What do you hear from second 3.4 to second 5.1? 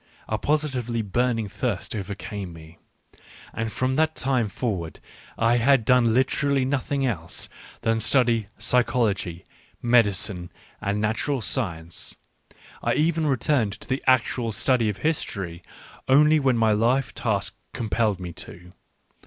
and from that time forward